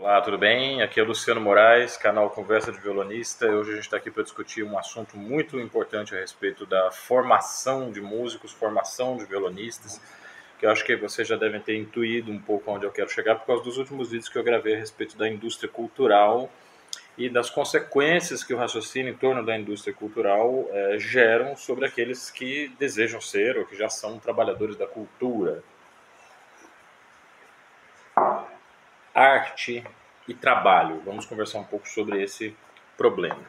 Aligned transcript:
Olá, 0.00 0.18
tudo 0.22 0.38
bem? 0.38 0.80
Aqui 0.80 0.98
é 0.98 1.02
Luciano 1.02 1.42
Moraes, 1.42 1.94
canal 1.94 2.30
Conversa 2.30 2.72
de 2.72 2.80
Violonista. 2.80 3.44
Hoje 3.48 3.72
a 3.72 3.74
gente 3.74 3.84
está 3.84 3.98
aqui 3.98 4.10
para 4.10 4.22
discutir 4.22 4.62
um 4.62 4.78
assunto 4.78 5.14
muito 5.14 5.60
importante 5.60 6.16
a 6.16 6.18
respeito 6.18 6.64
da 6.64 6.90
formação 6.90 7.92
de 7.92 8.00
músicos, 8.00 8.50
formação 8.50 9.18
de 9.18 9.26
violonistas, 9.26 10.00
que 10.58 10.64
eu 10.64 10.70
acho 10.70 10.86
que 10.86 10.96
vocês 10.96 11.28
já 11.28 11.36
devem 11.36 11.60
ter 11.60 11.76
intuído 11.76 12.32
um 12.32 12.38
pouco 12.38 12.70
onde 12.70 12.86
eu 12.86 12.90
quero 12.90 13.10
chegar 13.10 13.34
por 13.34 13.46
causa 13.46 13.62
dos 13.62 13.76
últimos 13.76 14.10
vídeos 14.10 14.30
que 14.30 14.38
eu 14.38 14.42
gravei 14.42 14.74
a 14.74 14.78
respeito 14.78 15.18
da 15.18 15.28
indústria 15.28 15.68
cultural 15.68 16.50
e 17.18 17.28
das 17.28 17.50
consequências 17.50 18.42
que 18.42 18.54
o 18.54 18.56
raciocínio 18.56 19.12
em 19.12 19.16
torno 19.16 19.44
da 19.44 19.54
indústria 19.54 19.92
cultural 19.92 20.66
é, 20.72 20.98
geram 20.98 21.54
sobre 21.56 21.84
aqueles 21.84 22.30
que 22.30 22.72
desejam 22.78 23.20
ser 23.20 23.58
ou 23.58 23.66
que 23.66 23.76
já 23.76 23.90
são 23.90 24.18
trabalhadores 24.18 24.76
da 24.76 24.86
cultura. 24.86 25.62
Arte 29.14 29.84
e 30.26 30.34
trabalho. 30.34 31.00
Vamos 31.04 31.26
conversar 31.26 31.58
um 31.58 31.64
pouco 31.64 31.88
sobre 31.88 32.22
esse 32.22 32.56
problema. 32.96 33.40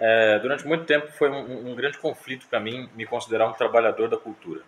É, 0.00 0.38
durante 0.38 0.66
muito 0.66 0.84
tempo 0.84 1.08
foi 1.12 1.28
um, 1.28 1.70
um 1.70 1.74
grande 1.74 1.98
conflito 1.98 2.46
para 2.48 2.60
mim 2.60 2.88
me 2.94 3.04
considerar 3.04 3.48
um 3.48 3.52
trabalhador 3.52 4.08
da 4.08 4.16
cultura. 4.16 4.62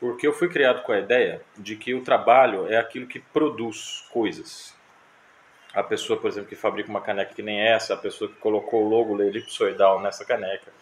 Porque 0.00 0.26
eu 0.26 0.32
fui 0.32 0.48
criado 0.48 0.82
com 0.82 0.92
a 0.92 0.98
ideia 0.98 1.42
de 1.56 1.76
que 1.76 1.94
o 1.94 2.02
trabalho 2.02 2.66
é 2.72 2.76
aquilo 2.76 3.06
que 3.06 3.20
produz 3.20 4.06
coisas. 4.10 4.74
A 5.74 5.82
pessoa, 5.82 6.18
por 6.18 6.28
exemplo, 6.28 6.48
que 6.48 6.56
fabrica 6.56 6.88
uma 6.88 7.00
caneca 7.00 7.34
que 7.34 7.42
nem 7.42 7.60
essa, 7.60 7.94
a 7.94 7.96
pessoa 7.96 8.30
que 8.30 8.36
colocou 8.36 8.84
o 8.84 8.88
logo 8.88 9.22
elipsoidal 9.22 10.00
nessa 10.00 10.24
caneca, 10.24 10.72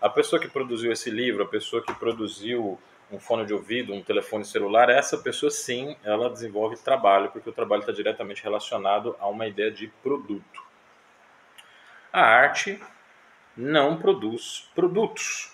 a 0.00 0.08
pessoa 0.08 0.40
que 0.40 0.48
produziu 0.48 0.92
esse 0.92 1.10
livro, 1.10 1.42
a 1.42 1.48
pessoa 1.48 1.82
que 1.82 1.92
produziu 1.94 2.78
um 3.10 3.20
fone 3.20 3.46
de 3.46 3.54
ouvido, 3.54 3.94
um 3.94 4.02
telefone 4.02 4.44
celular, 4.44 4.88
essa 4.88 5.18
pessoa 5.18 5.50
sim, 5.50 5.96
ela 6.02 6.28
desenvolve 6.28 6.76
trabalho, 6.76 7.30
porque 7.30 7.48
o 7.48 7.52
trabalho 7.52 7.80
está 7.80 7.92
diretamente 7.92 8.42
relacionado 8.42 9.16
a 9.18 9.28
uma 9.28 9.46
ideia 9.46 9.70
de 9.70 9.86
produto. 10.02 10.64
A 12.12 12.22
arte 12.22 12.80
não 13.56 13.96
produz 13.96 14.70
produtos. 14.74 15.52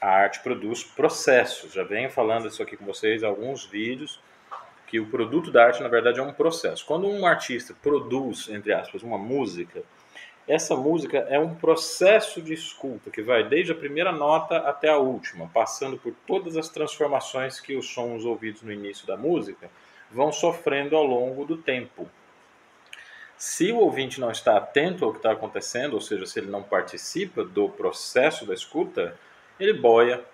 A 0.00 0.08
arte 0.08 0.40
produz 0.40 0.84
processos. 0.84 1.72
Já 1.72 1.82
venho 1.82 2.10
falando 2.10 2.46
isso 2.46 2.62
aqui 2.62 2.76
com 2.76 2.84
vocês 2.84 3.22
em 3.22 3.26
alguns 3.26 3.64
vídeos, 3.64 4.20
que 4.86 5.00
o 5.00 5.06
produto 5.06 5.50
da 5.50 5.64
arte, 5.64 5.82
na 5.82 5.88
verdade, 5.88 6.20
é 6.20 6.22
um 6.22 6.32
processo. 6.32 6.86
Quando 6.86 7.08
um 7.08 7.26
artista 7.26 7.74
produz, 7.82 8.48
entre 8.48 8.72
aspas, 8.72 9.02
uma 9.02 9.18
música, 9.18 9.82
essa 10.48 10.76
música 10.76 11.18
é 11.28 11.38
um 11.38 11.54
processo 11.54 12.40
de 12.40 12.54
escuta 12.54 13.10
que 13.10 13.20
vai 13.20 13.42
desde 13.42 13.72
a 13.72 13.74
primeira 13.74 14.12
nota 14.12 14.58
até 14.58 14.88
a 14.88 14.98
última, 14.98 15.48
passando 15.48 15.96
por 15.96 16.14
todas 16.26 16.56
as 16.56 16.68
transformações 16.68 17.58
que 17.58 17.76
os 17.76 17.92
sons 17.92 18.24
ouvidos 18.24 18.62
no 18.62 18.72
início 18.72 19.06
da 19.06 19.16
música 19.16 19.68
vão 20.10 20.30
sofrendo 20.30 20.96
ao 20.96 21.04
longo 21.04 21.44
do 21.44 21.56
tempo. 21.56 22.08
Se 23.36 23.72
o 23.72 23.78
ouvinte 23.78 24.20
não 24.20 24.30
está 24.30 24.56
atento 24.56 25.04
ao 25.04 25.10
que 25.10 25.18
está 25.18 25.32
acontecendo, 25.32 25.94
ou 25.94 26.00
seja, 26.00 26.24
se 26.26 26.38
ele 26.38 26.50
não 26.50 26.62
participa 26.62 27.44
do 27.44 27.68
processo 27.68 28.46
da 28.46 28.54
escuta, 28.54 29.18
ele 29.58 29.72
boia, 29.72 30.24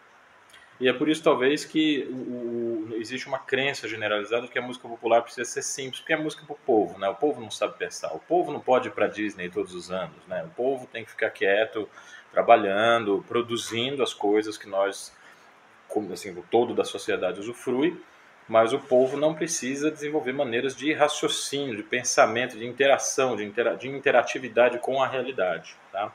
e 0.81 0.89
é 0.89 0.92
por 0.92 1.09
isso, 1.09 1.23
talvez, 1.23 1.65
que 1.65 2.09
o, 2.11 2.91
o, 2.91 2.97
existe 2.97 3.28
uma 3.28 3.39
crença 3.39 3.87
generalizada 3.87 4.48
que 4.48 4.59
a 4.59 4.62
música 4.62 4.89
popular 4.89 5.23
precisa 5.23 5.45
ser 5.45 5.62
simples, 5.62 6.01
porque 6.01 6.12
é 6.12 6.17
música 6.17 6.45
para 6.45 6.55
o 6.55 6.59
povo, 6.59 6.98
né? 6.98 7.09
O 7.09 7.15
povo 7.15 7.41
não 7.41 7.51
sabe 7.51 7.78
pensar. 7.78 8.12
O 8.15 8.19
povo 8.19 8.53
não 8.53 8.61
pode 8.61 8.89
ir 8.89 8.91
para 8.91 9.06
Disney 9.06 9.48
todos 9.48 9.75
os 9.75 9.91
anos, 9.91 10.27
né? 10.27 10.43
O 10.45 10.50
povo 10.50 10.87
tem 10.87 11.05
que 11.05 11.11
ficar 11.11 11.31
quieto, 11.31 11.89
trabalhando, 12.33 13.25
produzindo 13.28 14.03
as 14.03 14.12
coisas 14.12 14.56
que 14.56 14.69
nós, 14.69 15.15
assim, 16.12 16.31
o 16.31 16.45
todo 16.50 16.75
da 16.75 16.84
sociedade 16.84 17.39
usufrui, 17.39 18.00
mas 18.48 18.73
o 18.73 18.78
povo 18.78 19.17
não 19.17 19.34
precisa 19.34 19.91
desenvolver 19.91 20.33
maneiras 20.33 20.75
de 20.75 20.93
raciocínio, 20.93 21.77
de 21.77 21.83
pensamento, 21.83 22.59
de 22.59 22.67
interação, 22.67 23.37
de, 23.37 23.45
intera 23.45 23.77
de 23.77 23.89
interatividade 23.89 24.78
com 24.78 25.03
a 25.03 25.06
realidade, 25.06 25.77
tá? 25.93 26.12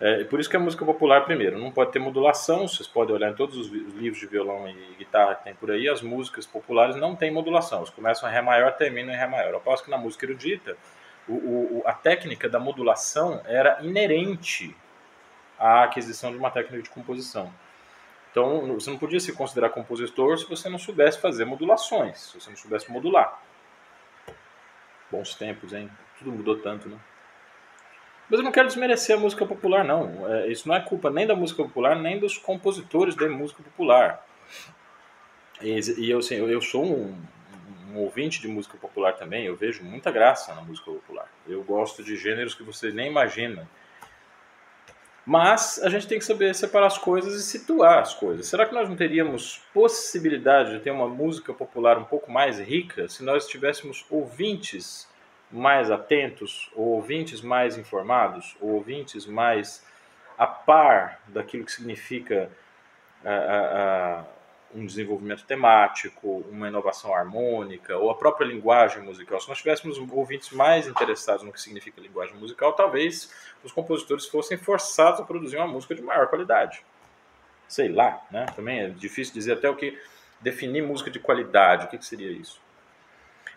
É, 0.00 0.24
por 0.24 0.40
isso 0.40 0.50
que 0.50 0.56
a 0.56 0.60
música 0.60 0.84
popular, 0.84 1.24
primeiro, 1.24 1.58
não 1.58 1.70
pode 1.70 1.92
ter 1.92 1.98
modulação. 1.98 2.66
Vocês 2.66 2.86
podem 2.86 3.14
olhar 3.14 3.30
em 3.30 3.34
todos 3.34 3.56
os 3.56 3.68
livros 3.68 4.18
de 4.18 4.26
violão 4.26 4.68
e 4.68 4.94
guitarra 4.98 5.36
que 5.36 5.44
tem 5.44 5.54
por 5.54 5.70
aí, 5.70 5.88
as 5.88 6.02
músicas 6.02 6.46
populares 6.46 6.96
não 6.96 7.14
têm 7.14 7.30
modulação. 7.30 7.78
Elas 7.78 7.90
começam 7.90 8.28
em 8.28 8.32
Ré 8.32 8.42
maior, 8.42 8.72
terminam 8.72 9.14
em 9.14 9.16
Ré 9.16 9.26
maior. 9.26 9.52
Eu 9.52 9.60
posso 9.60 9.84
que 9.84 9.90
na 9.90 9.98
música 9.98 10.26
erudita, 10.26 10.76
o, 11.28 11.32
o, 11.32 11.82
a 11.86 11.92
técnica 11.92 12.48
da 12.48 12.58
modulação 12.58 13.40
era 13.44 13.78
inerente 13.82 14.76
à 15.58 15.84
aquisição 15.84 16.32
de 16.32 16.38
uma 16.38 16.50
técnica 16.50 16.82
de 16.82 16.90
composição. 16.90 17.52
Então, 18.30 18.74
você 18.74 18.90
não 18.90 18.98
podia 18.98 19.20
se 19.20 19.32
considerar 19.32 19.70
compositor 19.70 20.36
se 20.36 20.48
você 20.48 20.68
não 20.68 20.78
soubesse 20.78 21.20
fazer 21.20 21.44
modulações, 21.44 22.18
se 22.18 22.40
você 22.40 22.50
não 22.50 22.56
soubesse 22.56 22.90
modular. 22.90 23.40
Bons 25.08 25.36
tempos, 25.36 25.72
hein? 25.72 25.88
Tudo 26.18 26.32
mudou 26.32 26.58
tanto, 26.58 26.88
né? 26.88 26.98
Mas 28.28 28.40
eu 28.40 28.44
não 28.44 28.52
quero 28.52 28.68
desmerecer 28.68 29.16
a 29.16 29.20
música 29.20 29.44
popular, 29.44 29.84
não. 29.84 30.32
É, 30.32 30.48
isso 30.48 30.66
não 30.66 30.74
é 30.74 30.80
culpa 30.80 31.10
nem 31.10 31.26
da 31.26 31.36
música 31.36 31.62
popular, 31.62 31.96
nem 31.96 32.18
dos 32.18 32.38
compositores 32.38 33.14
de 33.14 33.28
música 33.28 33.62
popular. 33.62 34.26
E, 35.60 35.78
e 35.98 36.10
eu, 36.10 36.18
assim, 36.18 36.36
eu, 36.36 36.50
eu 36.50 36.60
sou 36.60 36.84
um, 36.84 37.14
um, 37.90 37.98
ouvinte 37.98 38.40
de 38.40 38.48
música 38.48 38.76
popular 38.78 39.12
também, 39.12 39.44
eu 39.44 39.54
vejo 39.54 39.84
muita 39.84 40.10
graça 40.10 40.54
na 40.54 40.62
música 40.62 40.90
popular. 40.90 41.28
Eu 41.46 41.62
gosto 41.62 42.02
de 42.02 42.16
gêneros 42.16 42.54
que 42.54 42.62
vocês 42.62 42.94
nem 42.94 43.08
imaginam. 43.08 43.66
Mas 45.26 45.80
a 45.82 45.88
gente 45.88 46.06
tem 46.06 46.18
que 46.18 46.24
saber 46.24 46.54
separar 46.54 46.86
as 46.86 46.98
coisas 46.98 47.34
e 47.34 47.42
situar 47.42 47.98
as 47.98 48.12
coisas. 48.12 48.46
Será 48.46 48.66
que 48.66 48.74
nós 48.74 48.88
não 48.88 48.96
teríamos 48.96 49.62
possibilidade 49.72 50.72
de 50.72 50.80
ter 50.80 50.90
uma 50.90 51.08
música 51.08 51.54
popular 51.54 51.96
um 51.96 52.04
pouco 52.04 52.30
mais 52.30 52.58
rica 52.58 53.08
se 53.08 53.22
nós 53.22 53.46
tivéssemos 53.46 54.04
ouvintes 54.10 55.08
mais 55.54 55.88
atentos, 55.88 56.68
ou 56.74 56.86
ouvintes 56.96 57.40
mais 57.40 57.78
informados, 57.78 58.56
ou 58.60 58.70
ouvintes 58.70 59.24
mais 59.24 59.86
a 60.36 60.48
par 60.48 61.20
daquilo 61.28 61.64
que 61.64 61.70
significa 61.70 62.50
uh, 63.22 64.22
uh, 64.22 64.26
um 64.74 64.84
desenvolvimento 64.84 65.44
temático, 65.44 66.44
uma 66.50 66.66
inovação 66.66 67.14
harmônica, 67.14 67.96
ou 67.96 68.10
a 68.10 68.16
própria 68.16 68.44
linguagem 68.44 69.00
musical. 69.04 69.40
Se 69.40 69.48
nós 69.48 69.58
tivéssemos 69.58 69.96
ouvintes 70.10 70.50
mais 70.50 70.88
interessados 70.88 71.44
no 71.44 71.52
que 71.52 71.60
significa 71.60 72.00
linguagem 72.00 72.36
musical, 72.36 72.72
talvez 72.72 73.32
os 73.62 73.70
compositores 73.70 74.26
fossem 74.26 74.58
forçados 74.58 75.20
a 75.20 75.24
produzir 75.24 75.56
uma 75.56 75.68
música 75.68 75.94
de 75.94 76.02
maior 76.02 76.26
qualidade. 76.26 76.84
Sei 77.68 77.88
lá, 77.88 78.20
né? 78.28 78.46
Também 78.56 78.80
é 78.80 78.88
difícil 78.88 79.32
dizer 79.32 79.52
até 79.52 79.70
o 79.70 79.76
que 79.76 79.96
definir 80.40 80.82
música 80.82 81.10
de 81.10 81.20
qualidade, 81.20 81.86
o 81.86 81.88
que, 81.88 81.96
que 81.96 82.04
seria 82.04 82.32
isso. 82.32 82.60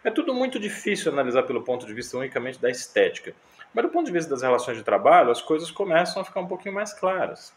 É 0.08 0.10
tudo 0.10 0.34
muito 0.34 0.58
difícil 0.58 1.12
analisar 1.12 1.44
pelo 1.44 1.62
ponto 1.62 1.86
de 1.86 1.94
vista 1.94 2.16
unicamente 2.16 2.58
da 2.60 2.70
estética. 2.70 3.36
Mas 3.74 3.84
do 3.84 3.92
ponto 3.92 4.06
de 4.06 4.14
vista 4.14 4.30
das 4.30 4.42
relações 4.42 4.78
de 4.78 4.84
trabalho, 4.84 5.30
as 5.30 5.42
coisas 5.42 5.70
começam 5.70 6.22
a 6.22 6.26
ficar 6.26 6.40
um 6.40 6.48
pouquinho 6.48 6.74
mais 6.74 6.94
claras. 6.94 7.54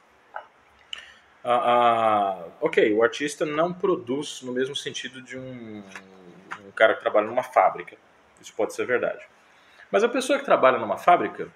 Ah, 1.44 2.42
ah, 2.42 2.44
ok, 2.60 2.92
o 2.92 3.04
artista 3.04 3.46
não 3.46 3.72
produz 3.72 4.42
no 4.42 4.50
mesmo 4.50 4.74
sentido 4.74 5.22
de 5.22 5.38
um, 5.38 5.84
um 6.66 6.72
cara 6.72 6.94
que 6.94 7.00
trabalha 7.02 7.28
numa 7.28 7.44
fábrica. 7.44 7.96
Isso 8.42 8.52
pode 8.52 8.74
ser 8.74 8.84
verdade. 8.84 9.24
Mas 9.88 10.02
a 10.02 10.08
pessoa 10.08 10.36
que 10.36 10.44
trabalha 10.44 10.76
numa 10.76 10.98
fábrica 10.98 11.46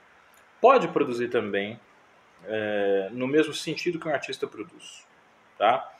pode 0.60 0.86
produzir 0.86 1.26
também 1.26 1.80
é, 2.46 3.08
no 3.10 3.26
mesmo 3.26 3.52
sentido 3.52 3.98
que 3.98 4.06
um 4.06 4.12
artista 4.12 4.46
produz. 4.46 5.04
Tá? 5.58 5.92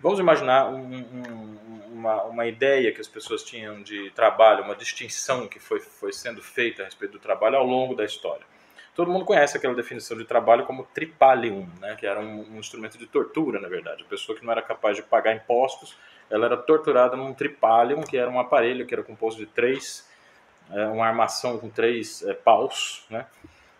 Vamos 0.00 0.20
imaginar 0.20 0.68
um, 0.68 0.78
um, 0.78 1.58
uma, 1.92 2.22
uma 2.22 2.46
ideia 2.46 2.92
que 2.92 3.00
as 3.00 3.08
pessoas 3.08 3.42
tinham 3.42 3.82
de 3.82 4.10
trabalho, 4.10 4.62
uma 4.62 4.76
distinção 4.76 5.48
que 5.48 5.58
foi, 5.58 5.80
foi 5.80 6.12
sendo 6.12 6.40
feita 6.40 6.82
a 6.82 6.84
respeito 6.84 7.12
do 7.12 7.18
trabalho 7.18 7.56
ao 7.56 7.66
longo 7.66 7.96
da 7.96 8.04
história. 8.04 8.46
Todo 8.94 9.10
mundo 9.10 9.24
conhece 9.24 9.56
aquela 9.56 9.74
definição 9.74 10.16
de 10.16 10.24
trabalho 10.24 10.64
como 10.66 10.84
tripalium, 10.94 11.68
né, 11.80 11.96
que 11.96 12.06
era 12.06 12.20
um, 12.20 12.54
um 12.54 12.60
instrumento 12.60 12.96
de 12.96 13.06
tortura, 13.06 13.60
na 13.60 13.68
verdade. 13.68 14.04
A 14.04 14.06
pessoa 14.08 14.38
que 14.38 14.44
não 14.44 14.52
era 14.52 14.62
capaz 14.62 14.96
de 14.96 15.02
pagar 15.02 15.34
impostos, 15.34 15.96
ela 16.30 16.46
era 16.46 16.56
torturada 16.56 17.16
num 17.16 17.34
tripalium, 17.34 18.02
que 18.02 18.16
era 18.16 18.30
um 18.30 18.38
aparelho 18.38 18.86
que 18.86 18.94
era 18.94 19.02
composto 19.02 19.40
de 19.40 19.46
três, 19.46 20.08
é, 20.70 20.86
uma 20.86 21.06
armação 21.06 21.58
com 21.58 21.68
três 21.68 22.22
é, 22.22 22.34
paus, 22.34 23.04
né, 23.10 23.26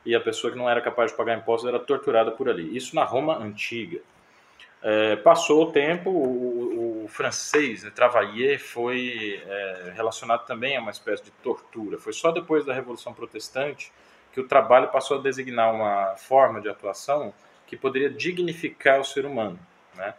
e 0.05 0.17
a 0.17 0.21
pessoa 0.21 0.53
que 0.53 0.59
não 0.59 0.69
era 0.69 0.81
capaz 0.81 1.13
de 1.13 1.17
pagar 1.17 1.37
impostos 1.37 1.69
era 1.69 1.79
torturada 1.79 2.33
por 2.33 2.49
ali. 2.49 2.77
Isso 2.77 2.97
na 2.97 3.05
Roma 3.05 3.39
antiga. 3.39 4.01
É, 4.81 5.17
passou 5.17 5.65
o 5.65 5.73
tempo, 5.73 6.09
o, 6.11 7.05
o 7.05 7.09
francês, 7.09 7.83
né, 7.83 7.91
Travailler, 7.91 8.61
foi 8.61 9.43
é, 9.45 9.93
relacionado 9.95 10.47
também 10.47 10.77
a 10.77 10.81
uma 10.81 10.91
espécie 10.91 11.25
de 11.25 11.31
tortura. 11.31 11.99
Foi 11.99 12.13
só 12.13 12.31
depois 12.31 12.65
da 12.65 12.73
Revolução 12.73 13.13
Protestante 13.13 13.93
que 14.33 14.41
o 14.41 14.47
trabalho 14.47 14.89
passou 14.89 15.19
a 15.19 15.23
designar 15.23 15.75
uma 15.75 16.15
forma 16.17 16.61
de 16.61 16.69
atuação 16.69 17.35
que 17.67 17.77
poderia 17.77 18.09
dignificar 18.09 19.01
o 19.01 19.05
ser 19.05 19.27
humano, 19.27 19.59
né? 19.95 20.15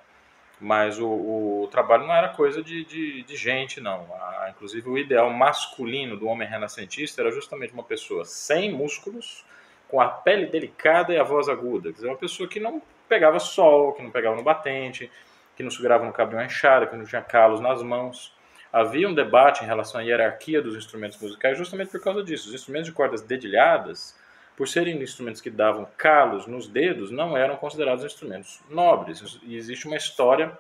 Mas 0.60 1.00
o, 1.00 1.08
o 1.08 1.68
trabalho 1.72 2.06
não 2.06 2.14
era 2.14 2.28
coisa 2.30 2.62
de, 2.62 2.84
de, 2.84 3.24
de 3.24 3.36
gente, 3.38 3.80
não. 3.80 4.14
A, 4.14 4.50
inclusive, 4.50 4.90
o 4.90 4.98
ideal 4.98 5.30
masculino 5.30 6.18
do 6.18 6.28
homem 6.28 6.48
renascentista 6.48 7.22
era 7.22 7.32
justamente 7.32 7.74
uma 7.74 7.84
pessoa 7.84 8.26
sem 8.26 8.72
músculos, 8.72 9.46
com 9.90 10.00
a 10.00 10.08
pele 10.08 10.46
delicada 10.46 11.12
e 11.12 11.18
a 11.18 11.24
voz 11.24 11.50
aguda. 11.50 11.90
Quer 11.90 11.96
dizer, 11.96 12.08
uma 12.08 12.18
pessoa 12.18 12.48
que 12.48 12.60
não 12.60 12.82
pegava 13.10 13.40
sol, 13.40 13.94
que 13.94 14.04
não 14.04 14.12
pegava 14.12 14.36
no 14.36 14.44
batente, 14.44 15.12
que 15.56 15.64
não 15.64 15.72
segurava 15.72 16.06
no 16.06 16.14
cabelo 16.14 16.42
inchado, 16.44 16.88
que 16.88 16.96
não 16.96 17.04
tinha 17.04 17.22
calos 17.22 17.60
nas 17.60 17.82
mãos. 17.82 18.34
havia 18.72 19.10
um 19.10 19.14
debate 19.14 19.64
em 19.64 19.68
relação 19.68 20.00
à 20.00 20.04
hierarquia 20.04 20.62
dos 20.62 20.76
instrumentos 20.76 21.20
musicais 21.20 21.58
justamente 21.58 21.90
por 21.90 22.00
causa 22.02 22.24
disso. 22.24 22.48
Os 22.48 22.54
instrumentos 22.54 22.88
de 22.88 22.94
cordas 22.94 23.22
dedilhadas, 23.22 24.16
por 24.56 24.68
serem 24.68 25.02
instrumentos 25.02 25.42
que 25.42 25.50
davam 25.50 25.88
calos 25.98 26.46
nos 26.46 26.68
dedos, 26.68 27.10
não 27.10 27.36
eram 27.36 27.56
considerados 27.56 28.06
instrumentos 28.06 28.62
nobres. 28.70 29.40
E 29.42 29.56
existe 29.56 29.88
uma 29.88 29.98
história 29.98 30.56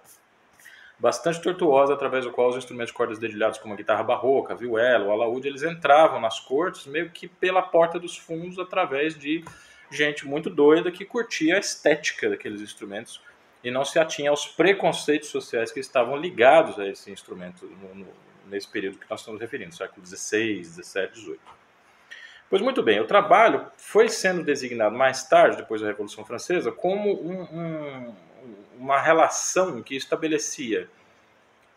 bastante 1.00 1.42
tortuosa 1.42 1.94
através 1.94 2.25
do 2.25 2.31
qual 2.31 2.50
os 2.50 2.57
instrumentos 2.57 2.92
de 2.92 2.98
cordas 2.98 3.18
dedilhadas 3.18 3.57
como 3.57 3.74
a 3.74 3.78
guitarra 3.78 4.04
barroca, 4.04 4.54
a 4.54 4.56
vihuela, 4.56 5.06
o 5.06 5.12
alaúde, 5.12 5.48
eles 5.48 5.63
entravam 5.63 6.19
nas 6.19 6.40
cortes 6.40 6.86
meio 6.86 7.10
que 7.10 7.28
pela 7.28 7.62
porta 7.62 7.98
dos 7.98 8.18
fundos 8.18 8.60
através 8.60 9.18
de 9.18 9.44
gente 9.90 10.28
muito 10.28 10.50
doida 10.50 10.92
que 10.92 11.06
curtia 11.06 11.56
a 11.56 11.60
estética 11.60 12.30
daqueles 12.30 12.62
instrumentos 12.62 13.22
e 13.63 13.72
não 13.72 13.84
se 13.84 13.98
atinha 13.98 14.30
aos 14.30 14.46
preconceitos 14.46 15.30
sociais 15.30 15.72
que 15.72 15.80
estavam 15.80 16.16
ligados 16.16 16.78
a 16.80 16.88
esse 16.88 17.12
instrumento 17.12 17.66
no, 17.66 17.95
no, 17.95 18.07
nesse 18.48 18.68
período 18.68 18.98
que 18.98 19.10
nós 19.10 19.22
estamos 19.22 19.40
referindo, 19.40 19.74
século 19.74 20.06
XVI, 20.06 20.63
XVII, 20.63 21.10
XVIII. 21.13 21.40
Pois 22.50 22.62
muito 22.62 22.81
bem, 22.81 23.00
o 23.00 23.06
trabalho 23.06 23.68
foi 23.78 24.10
sendo 24.10 24.44
designado 24.44 24.98
mais 24.98 25.24
tarde, 25.28 25.57
depois 25.57 25.81
da 25.81 25.88
Revolução 25.88 26.25
Francesa, 26.25 26.72
como 26.72 27.12
um, 27.22 27.42
um, 27.44 28.16
uma 28.80 29.00
relação 29.00 29.84
que 29.84 29.96
estabelecia 29.96 30.90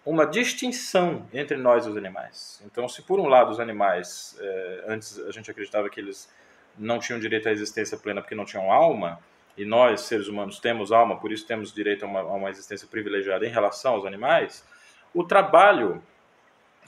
uma 0.06 0.24
distinção 0.24 1.26
entre 1.32 1.56
nós 1.56 1.84
e 1.84 1.90
os 1.90 1.96
animais. 1.96 2.62
Então, 2.64 2.88
se 2.88 3.02
por 3.02 3.18
um 3.18 3.26
lado 3.26 3.50
os 3.50 3.58
animais, 3.58 4.38
eh, 4.40 4.84
antes 4.86 5.18
a 5.18 5.32
gente 5.32 5.50
acreditava 5.50 5.90
que 5.90 6.00
eles 6.00 6.32
não 6.78 6.98
tinham 6.98 7.18
direito 7.18 7.48
à 7.48 7.52
existência 7.52 7.98
plena 7.98 8.20
porque 8.20 8.34
não 8.34 8.44
tinham 8.44 8.72
alma, 8.72 9.18
e 9.56 9.64
nós, 9.64 10.02
seres 10.02 10.28
humanos, 10.28 10.58
temos 10.58 10.92
alma, 10.92 11.18
por 11.18 11.30
isso 11.30 11.46
temos 11.46 11.72
direito 11.72 12.04
a 12.04 12.08
uma, 12.08 12.20
a 12.20 12.34
uma 12.34 12.50
existência 12.50 12.88
privilegiada 12.88 13.44
em 13.44 13.50
relação 13.50 13.94
aos 13.94 14.06
animais, 14.06 14.64
o 15.12 15.24
trabalho 15.24 16.02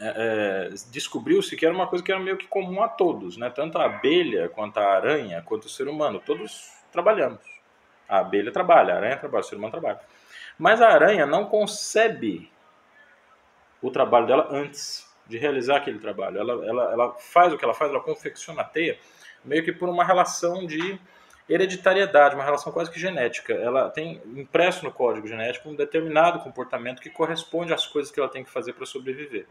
é, 0.00 0.70
é, 0.70 0.74
descobriu-se 0.90 1.56
que 1.56 1.66
era 1.66 1.74
uma 1.74 1.86
coisa 1.86 2.04
que 2.04 2.10
era 2.10 2.20
meio 2.20 2.36
que 2.36 2.46
comum 2.46 2.82
a 2.82 2.88
todos, 2.88 3.36
né? 3.36 3.50
tanto 3.50 3.78
a 3.78 3.84
abelha, 3.84 4.48
quanto 4.48 4.78
a 4.78 4.94
aranha, 4.94 5.42
quanto 5.42 5.66
o 5.66 5.68
ser 5.68 5.88
humano, 5.88 6.22
todos 6.24 6.72
trabalhamos. 6.90 7.53
A 8.08 8.18
abelha 8.18 8.52
trabalha, 8.52 8.94
a 8.94 8.96
aranha 8.96 9.16
trabalha, 9.16 9.40
o 9.40 9.44
ser 9.44 9.56
humano 9.56 9.72
trabalha. 9.72 10.00
Mas 10.58 10.80
a 10.80 10.88
aranha 10.88 11.26
não 11.26 11.46
concebe 11.46 12.50
o 13.82 13.90
trabalho 13.90 14.26
dela 14.26 14.48
antes 14.50 15.08
de 15.26 15.38
realizar 15.38 15.76
aquele 15.76 15.98
trabalho. 15.98 16.38
Ela, 16.38 16.66
ela, 16.66 16.92
ela 16.92 17.14
faz 17.14 17.52
o 17.52 17.58
que 17.58 17.64
ela 17.64 17.74
faz, 17.74 17.90
ela 17.90 18.00
confecciona 18.00 18.62
a 18.62 18.64
teia, 18.64 18.98
meio 19.44 19.64
que 19.64 19.72
por 19.72 19.88
uma 19.88 20.04
relação 20.04 20.66
de 20.66 20.98
hereditariedade, 21.48 22.34
uma 22.34 22.44
relação 22.44 22.72
quase 22.72 22.90
que 22.90 22.98
genética. 22.98 23.52
Ela 23.52 23.90
tem 23.90 24.22
impresso 24.34 24.84
no 24.84 24.92
código 24.92 25.26
genético 25.26 25.68
um 25.68 25.74
determinado 25.74 26.40
comportamento 26.40 27.02
que 27.02 27.10
corresponde 27.10 27.72
às 27.72 27.86
coisas 27.86 28.10
que 28.10 28.18
ela 28.18 28.28
tem 28.28 28.44
que 28.44 28.50
fazer 28.50 28.72
para 28.72 28.86
sobreviver. 28.86 29.46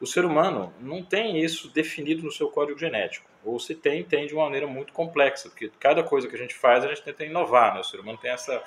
O 0.00 0.06
ser 0.06 0.24
humano 0.24 0.72
não 0.80 1.02
tem 1.02 1.40
isso 1.40 1.68
definido 1.68 2.22
no 2.22 2.32
seu 2.32 2.48
código 2.48 2.78
genético. 2.78 3.28
Ou 3.44 3.58
se 3.60 3.74
tem, 3.74 4.02
tem 4.02 4.26
de 4.26 4.34
uma 4.34 4.44
maneira 4.44 4.66
muito 4.66 4.92
complexa, 4.92 5.48
porque 5.48 5.70
cada 5.78 6.02
coisa 6.02 6.28
que 6.28 6.34
a 6.34 6.38
gente 6.38 6.54
faz, 6.54 6.84
a 6.84 6.88
gente 6.88 7.02
tenta 7.02 7.24
inovar. 7.24 7.74
Né? 7.74 7.80
O 7.80 7.84
ser 7.84 8.00
humano 8.00 8.18
tem 8.18 8.30
essa 8.30 8.62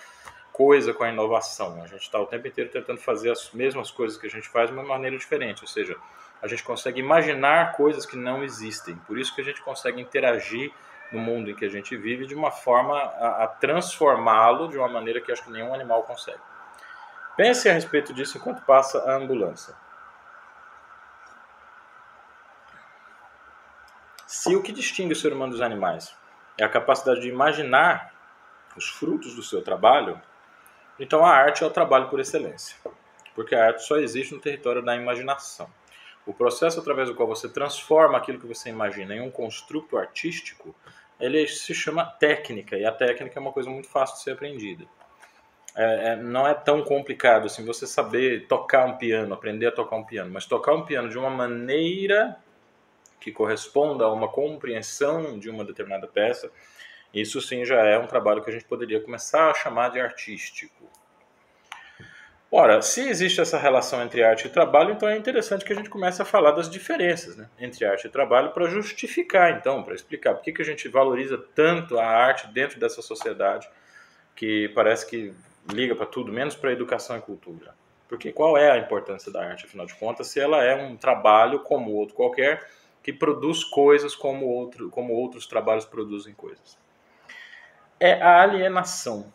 coisa 0.53 0.93
com 0.93 1.03
a 1.03 1.09
inovação. 1.09 1.83
A 1.83 1.87
gente 1.87 2.01
está 2.01 2.19
o 2.19 2.25
tempo 2.25 2.47
inteiro 2.47 2.69
tentando 2.69 2.99
fazer 2.99 3.31
as 3.31 3.51
mesmas 3.51 3.91
coisas 3.91 4.17
que 4.17 4.25
a 4.25 4.29
gente 4.29 4.47
faz 4.47 4.69
de 4.69 4.75
uma 4.75 4.83
maneira 4.83 5.17
diferente. 5.17 5.61
Ou 5.61 5.67
seja, 5.67 5.95
a 6.41 6.47
gente 6.47 6.63
consegue 6.63 6.99
imaginar 6.99 7.73
coisas 7.73 8.05
que 8.05 8.15
não 8.15 8.43
existem. 8.43 8.95
Por 9.07 9.17
isso 9.17 9.33
que 9.35 9.41
a 9.41 9.43
gente 9.43 9.61
consegue 9.61 10.01
interagir 10.01 10.71
no 11.11 11.19
mundo 11.19 11.49
em 11.49 11.55
que 11.55 11.65
a 11.65 11.69
gente 11.69 11.95
vive 11.95 12.25
de 12.25 12.35
uma 12.35 12.51
forma 12.51 12.97
a, 12.97 13.43
a 13.43 13.47
transformá-lo 13.47 14.67
de 14.67 14.77
uma 14.77 14.87
maneira 14.87 15.21
que 15.21 15.31
acho 15.31 15.43
que 15.43 15.51
nenhum 15.51 15.73
animal 15.73 16.03
consegue. 16.03 16.39
Pense 17.35 17.69
a 17.69 17.73
respeito 17.73 18.13
disso 18.13 18.37
enquanto 18.37 18.61
passa 18.65 18.99
a 18.99 19.15
ambulância. 19.15 19.75
Se 24.27 24.53
o 24.53 24.61
que 24.61 24.73
distingue 24.73 25.13
o 25.13 25.15
ser 25.15 25.31
humano 25.31 25.53
dos 25.53 25.61
animais 25.61 26.13
é 26.57 26.65
a 26.65 26.67
capacidade 26.67 27.21
de 27.21 27.29
imaginar 27.29 28.13
os 28.75 28.89
frutos 28.89 29.33
do 29.33 29.41
seu 29.41 29.61
trabalho, 29.61 30.21
então 30.99 31.25
a 31.25 31.29
arte 31.29 31.63
é 31.63 31.65
o 31.65 31.71
trabalho 31.71 32.09
por 32.09 32.19
excelência, 32.19 32.75
porque 33.33 33.55
a 33.55 33.67
arte 33.67 33.83
só 33.83 33.95
existe 33.95 34.33
no 34.33 34.41
território 34.41 34.83
da 34.83 34.97
imaginação. 34.97 35.69
O 36.25 36.33
processo 36.33 36.77
através 36.77 37.07
do 37.07 37.15
qual 37.15 37.25
você 37.25 37.47
transforma 37.47 38.17
aquilo 38.17 38.37
que 38.37 38.45
você 38.45 38.67
imagina 38.67 39.15
em 39.15 39.21
um 39.21 39.31
construto 39.31 39.97
artístico, 39.97 40.75
ele 41.17 41.47
se 41.47 41.73
chama 41.73 42.05
técnica, 42.05 42.75
e 42.75 42.85
a 42.85 42.91
técnica 42.91 43.39
é 43.39 43.41
uma 43.41 43.53
coisa 43.53 43.69
muito 43.69 43.87
fácil 43.87 44.17
de 44.17 44.23
ser 44.23 44.31
aprendida. 44.31 44.83
É, 45.73 46.09
é, 46.09 46.15
não 46.17 46.45
é 46.45 46.53
tão 46.53 46.83
complicado 46.83 47.45
assim 47.45 47.63
você 47.63 47.87
saber 47.87 48.45
tocar 48.47 48.85
um 48.87 48.97
piano, 48.97 49.33
aprender 49.33 49.67
a 49.67 49.71
tocar 49.71 49.95
um 49.95 50.03
piano, 50.03 50.29
mas 50.33 50.45
tocar 50.45 50.73
um 50.73 50.83
piano 50.83 51.07
de 51.07 51.17
uma 51.17 51.29
maneira 51.29 52.37
que 53.19 53.31
corresponda 53.31 54.05
a 54.05 54.11
uma 54.11 54.27
compreensão 54.27 55.39
de 55.39 55.49
uma 55.49 55.63
determinada 55.65 56.07
peça, 56.07 56.51
isso 57.13 57.41
sim 57.41 57.65
já 57.65 57.83
é 57.83 57.97
um 57.97 58.07
trabalho 58.07 58.43
que 58.43 58.49
a 58.49 58.53
gente 58.53 58.65
poderia 58.65 59.01
começar 59.01 59.49
a 59.49 59.53
chamar 59.53 59.89
de 59.89 59.99
artístico. 59.99 60.87
Ora, 62.49 62.81
se 62.81 63.01
existe 63.01 63.41
essa 63.41 63.57
relação 63.57 64.01
entre 64.01 64.23
arte 64.23 64.47
e 64.47 64.49
trabalho, 64.49 64.93
então 64.93 65.09
é 65.09 65.17
interessante 65.17 65.65
que 65.65 65.73
a 65.73 65.75
gente 65.75 65.89
comece 65.89 66.21
a 66.21 66.25
falar 66.25 66.51
das 66.51 66.69
diferenças 66.69 67.35
né, 67.35 67.49
entre 67.59 67.83
arte 67.85 68.07
e 68.07 68.09
trabalho 68.09 68.51
para 68.51 68.69
justificar, 68.69 69.51
então, 69.57 69.83
para 69.83 69.93
explicar 69.93 70.33
por 70.33 70.43
que, 70.43 70.53
que 70.53 70.61
a 70.61 70.65
gente 70.65 70.87
valoriza 70.87 71.37
tanto 71.53 71.99
a 71.99 72.05
arte 72.05 72.47
dentro 72.47 72.79
dessa 72.79 73.01
sociedade 73.01 73.69
que 74.33 74.69
parece 74.69 75.05
que 75.09 75.33
liga 75.73 75.93
para 75.93 76.05
tudo, 76.05 76.31
menos 76.31 76.55
para 76.55 76.71
educação 76.71 77.17
e 77.17 77.21
cultura. 77.21 77.75
Porque 78.07 78.31
qual 78.31 78.57
é 78.57 78.71
a 78.71 78.77
importância 78.77 79.29
da 79.29 79.43
arte, 79.43 79.65
afinal 79.65 79.85
de 79.85 79.95
contas, 79.95 80.27
se 80.27 80.39
ela 80.39 80.63
é 80.63 80.73
um 80.73 80.95
trabalho 80.95 81.59
como 81.59 81.91
outro 81.91 82.15
qualquer, 82.15 82.65
que 83.07 83.13
produz 83.13 83.63
coisas 83.63 84.13
como, 84.13 84.45
outro, 84.45 84.89
como 84.89 85.13
outros 85.13 85.47
trabalhos 85.47 85.85
produzem 85.85 86.33
coisas? 86.33 86.77
É 87.97 88.21
a 88.21 88.41
alienação 88.41 89.31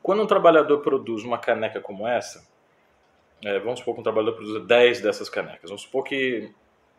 quando 0.00 0.22
um 0.22 0.26
trabalhador 0.26 0.78
produz 0.78 1.22
uma 1.22 1.36
caneca 1.36 1.82
como 1.82 2.08
essa, 2.08 2.42
é, 3.44 3.58
vamos 3.58 3.80
supor 3.80 3.92
que 3.92 4.00
um 4.00 4.02
trabalhador 4.02 4.36
produza 4.36 4.60
10 4.60 5.02
dessas 5.02 5.28
canecas. 5.28 5.68
Vamos 5.68 5.82
supor 5.82 6.02
que 6.02 6.50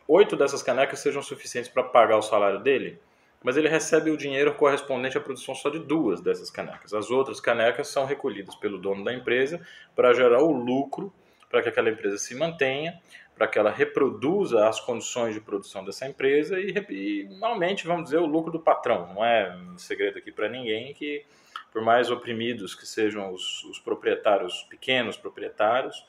8 0.07 0.36
dessas 0.36 0.62
canecas 0.62 1.00
sejam 1.00 1.24
suficientes 1.24 1.72
para 1.72 1.81
pagar 1.81 2.18
o 2.18 2.22
salário 2.22 2.60
dele, 2.60 3.02
mas 3.42 3.57
ele 3.57 3.68
recebe 3.68 4.12
o 4.12 4.18
dinheiro 4.18 4.54
correspondente 4.54 5.18
à 5.18 5.22
produção 5.22 5.56
só 5.56 5.72
de 5.72 5.80
duas 5.80 6.22
dessas 6.22 6.52
canecas. 6.52 6.94
As 6.94 7.10
outras 7.10 7.40
canecas 7.40 7.88
são 7.88 8.06
recolhidas 8.06 8.54
pelo 8.54 8.78
dono 8.78 9.04
da 9.04 9.12
empresa 9.12 9.60
para 9.95 10.13
gerar 10.13 10.44
o 10.44 10.52
lucro 10.52 11.12
para 11.50 11.63
que 11.63 11.69
aquela 11.69 11.90
empresa 11.90 12.19
se 12.19 12.36
mantenha, 12.36 13.02
para 13.39 13.47
que 13.47 13.57
ela 13.57 13.71
reproduza 13.71 14.68
as 14.68 14.81
condições 14.81 15.33
de 15.33 15.39
produção 15.39 15.86
dessa 15.86 16.06
empresa 16.06 16.59
e, 16.59 16.74
e 16.89 17.39
aumente, 17.41 17.87
vamos 17.87 18.04
dizer, 18.04 18.18
o 18.18 18.25
lucro 18.25 18.52
do 18.52 18.59
patrão. 18.59 19.14
Não 19.14 19.23
é 19.23 19.57
segredo 19.78 20.18
aqui 20.18 20.30
para 20.30 20.49
ninguém 20.49 20.94
que 20.94 21.25
por 21.71 21.81
mais 21.81 22.11
oprimidos 22.11 22.75
que 22.75 22.85
sejam 22.85 23.33
os, 23.33 23.64
os 23.64 23.80
proprietários, 23.80 24.64
pequenos 24.64 25.16
proprietários, 25.16 26.06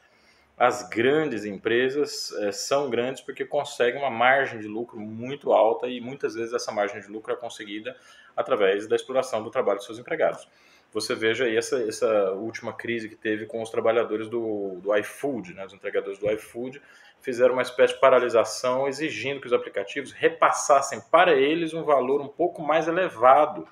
as 0.58 0.88
grandes 0.88 1.44
empresas 1.44 2.32
é, 2.32 2.50
são 2.50 2.90
grandes 2.90 3.20
porque 3.20 3.44
conseguem 3.44 4.00
uma 4.00 4.10
margem 4.10 4.58
de 4.58 4.66
lucro 4.66 4.98
muito 4.98 5.52
alta 5.52 5.86
e 5.86 6.00
muitas 6.00 6.34
vezes 6.34 6.52
essa 6.52 6.72
margem 6.72 7.00
de 7.00 7.06
lucro 7.06 7.32
é 7.32 7.36
conseguida 7.36 7.96
através 8.36 8.88
da 8.88 8.96
exploração 8.96 9.40
do 9.40 9.50
trabalho 9.50 9.78
de 9.78 9.84
seus 9.84 10.00
empregados. 10.00 10.48
Você 10.92 11.14
veja 11.14 11.44
aí 11.44 11.56
essa, 11.56 11.80
essa 11.84 12.32
última 12.32 12.72
crise 12.72 13.08
que 13.08 13.14
teve 13.14 13.46
com 13.46 13.62
os 13.62 13.70
trabalhadores 13.70 14.28
do, 14.28 14.80
do 14.80 14.96
iFood, 14.96 15.54
né? 15.54 15.64
os 15.64 15.72
entregadores 15.72 16.18
do 16.18 16.28
iFood 16.32 16.82
fizeram 17.20 17.54
uma 17.54 17.62
espécie 17.62 17.94
de 17.94 18.00
paralisação 18.00 18.88
exigindo 18.88 19.40
que 19.40 19.46
os 19.46 19.52
aplicativos 19.52 20.12
repassassem 20.12 21.00
para 21.10 21.34
eles 21.34 21.74
um 21.74 21.82
valor 21.82 22.20
um 22.20 22.28
pouco 22.28 22.62
mais 22.62 22.88
elevado 22.88 23.66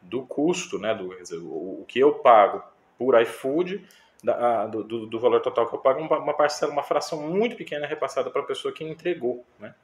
do 0.00 0.24
custo, 0.24 0.78
né, 0.78 0.94
do, 0.94 1.08
o, 1.44 1.84
que 1.86 1.98
eu 1.98 2.14
pago 2.14 2.62
por 2.96 3.20
iFood, 3.20 3.86
da, 4.22 4.66
do, 4.66 4.82
do, 4.82 5.06
do, 5.06 5.20
valor 5.20 5.40
total 5.40 5.68
que 5.68 5.74
eu 5.74 5.78
pago, 5.78 6.00
uma, 6.00 6.34
parcela, 6.34 6.72
uma 6.72 6.82
fração 6.82 7.22
muito 7.28 7.56
pequena 7.56 7.86
repassada 7.86 8.30
para 8.30 8.42
a 8.42 8.44
pessoa 8.44 8.72
que 8.72 8.84
entregou. 8.84 9.44
Né? 9.58 9.74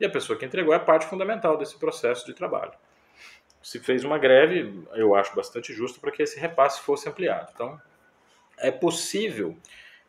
E 0.00 0.04
a 0.04 0.10
pessoa 0.10 0.38
que 0.38 0.44
entregou 0.44 0.74
é 0.74 0.78
parte 0.78 1.06
fundamental 1.06 1.56
desse 1.56 1.78
processo 1.78 2.26
de 2.26 2.34
trabalho. 2.34 2.72
Se 3.62 3.78
fez 3.78 4.04
uma 4.04 4.18
greve, 4.18 4.84
eu 4.94 5.14
acho 5.14 5.34
bastante 5.34 5.72
justo 5.72 6.00
para 6.00 6.10
que 6.10 6.22
esse 6.22 6.38
repasse 6.38 6.80
fosse 6.80 7.08
ampliado. 7.08 7.50
Então, 7.54 7.80
é 8.58 8.70
possível 8.70 9.56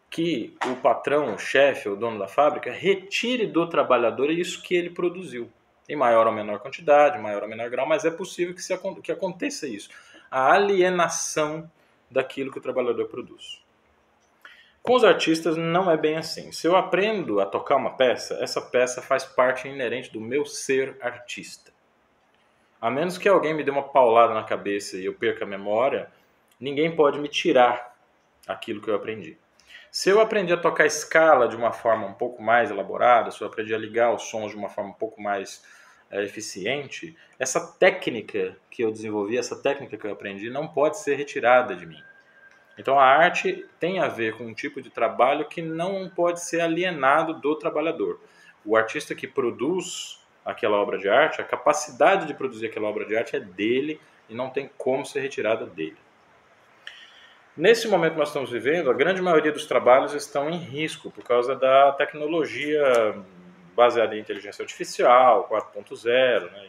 que 0.09 0.55
o 0.65 0.75
patrão, 0.77 1.35
o 1.35 1.37
chefe, 1.37 1.89
o 1.89 1.95
dono 1.95 2.19
da 2.19 2.27
fábrica, 2.27 2.71
retire 2.71 3.47
do 3.47 3.67
trabalhador 3.67 4.29
isso 4.29 4.61
que 4.61 4.75
ele 4.75 4.89
produziu 4.89 5.49
em 5.87 5.95
maior 5.95 6.25
ou 6.25 6.33
menor 6.33 6.59
quantidade, 6.59 7.19
maior 7.19 7.43
ou 7.43 7.49
menor 7.49 7.69
grau, 7.69 7.85
mas 7.85 8.05
é 8.05 8.11
possível 8.11 8.55
que, 8.55 8.61
se, 8.61 8.75
que 9.03 9.11
aconteça 9.11 9.67
isso. 9.67 9.89
A 10.31 10.53
alienação 10.53 11.69
daquilo 12.09 12.51
que 12.51 12.57
o 12.57 12.61
trabalhador 12.61 13.07
produz. 13.07 13.63
Com 14.81 14.93
os 14.93 15.03
artistas 15.03 15.57
não 15.57 15.89
é 15.89 15.97
bem 15.97 16.15
assim. 16.15 16.51
Se 16.51 16.67
eu 16.67 16.75
aprendo 16.75 17.39
a 17.39 17.45
tocar 17.45 17.75
uma 17.75 17.95
peça, 17.97 18.35
essa 18.35 18.61
peça 18.61 19.01
faz 19.01 19.23
parte 19.23 19.67
inerente 19.67 20.11
do 20.11 20.21
meu 20.21 20.45
ser 20.45 20.97
artista. 21.01 21.73
A 22.79 22.89
menos 22.91 23.17
que 23.17 23.27
alguém 23.27 23.53
me 23.53 23.63
dê 23.63 23.71
uma 23.71 23.81
paulada 23.81 24.33
na 24.33 24.43
cabeça 24.43 24.97
e 24.97 25.05
eu 25.05 25.13
perca 25.13 25.43
a 25.43 25.47
memória, 25.47 26.11
ninguém 26.59 26.95
pode 26.95 27.19
me 27.19 27.27
tirar 27.27 27.95
aquilo 28.47 28.79
que 28.79 28.87
eu 28.87 28.95
aprendi. 28.95 29.37
Se 29.95 30.09
eu 30.09 30.19
aprendi 30.19 30.51
a 30.51 30.57
tocar 30.57 30.85
escala 30.85 31.47
de 31.47 31.55
uma 31.55 31.71
forma 31.71 32.05
um 32.05 32.13
pouco 32.13 32.43
mais 32.43 32.69
elaborada, 32.69 33.31
se 33.31 33.39
eu 33.39 33.47
aprendi 33.47 33.73
a 33.73 33.77
ligar 33.77 34.13
os 34.13 34.23
sons 34.23 34.51
de 34.51 34.57
uma 34.57 34.67
forma 34.67 34.89
um 34.89 34.93
pouco 34.93 35.21
mais 35.21 35.63
é, 36.11 36.21
eficiente, 36.21 37.15
essa 37.39 37.65
técnica 37.79 38.57
que 38.69 38.81
eu 38.81 38.91
desenvolvi, 38.91 39.37
essa 39.37 39.55
técnica 39.55 39.95
que 39.95 40.05
eu 40.05 40.11
aprendi, 40.11 40.49
não 40.49 40.67
pode 40.67 40.99
ser 40.99 41.15
retirada 41.15 41.73
de 41.77 41.85
mim. 41.85 42.03
Então 42.77 42.99
a 42.99 43.05
arte 43.05 43.65
tem 43.79 43.99
a 43.99 44.09
ver 44.09 44.35
com 44.37 44.43
um 44.43 44.53
tipo 44.53 44.81
de 44.81 44.89
trabalho 44.89 45.47
que 45.47 45.61
não 45.61 46.09
pode 46.09 46.43
ser 46.43 46.59
alienado 46.59 47.35
do 47.35 47.55
trabalhador. 47.55 48.19
O 48.65 48.75
artista 48.75 49.15
que 49.15 49.25
produz 49.25 50.19
aquela 50.43 50.75
obra 50.75 50.97
de 50.97 51.07
arte, 51.07 51.39
a 51.39 51.45
capacidade 51.45 52.27
de 52.27 52.33
produzir 52.33 52.65
aquela 52.65 52.89
obra 52.89 53.05
de 53.05 53.15
arte 53.15 53.37
é 53.37 53.39
dele 53.39 54.01
e 54.27 54.35
não 54.35 54.49
tem 54.49 54.69
como 54.77 55.05
ser 55.05 55.21
retirada 55.21 55.65
dele. 55.65 56.04
Nesse 57.57 57.87
momento 57.87 58.13
que 58.13 58.19
nós 58.19 58.27
estamos 58.27 58.49
vivendo, 58.51 58.91
a 58.91 58.93
grande 58.93 59.21
maioria 59.21 59.51
dos 59.51 59.65
trabalhos 59.65 60.13
estão 60.13 60.49
em 60.49 60.57
risco 60.57 61.09
por 61.09 61.23
causa 61.23 61.55
da 61.55 61.93
tecnologia 61.93 63.15
baseada 63.73 64.13
em 64.13 64.19
inteligência 64.19 64.61
artificial, 64.61 65.47
4.0, 65.49 66.51
né? 66.51 66.67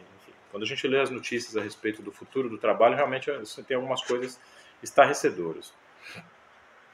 Quando 0.50 0.62
a 0.62 0.66
gente 0.66 0.87
lê 0.87 1.00
as 1.00 1.11
notícias 1.11 1.57
a 1.57 1.61
respeito 1.61 2.02
do 2.02 2.12
futuro 2.12 2.49
do 2.49 2.57
trabalho, 2.57 2.95
realmente 2.95 3.28
tem 3.66 3.75
algumas 3.75 4.00
coisas 4.00 4.40
estarrecedoras. 4.81 5.75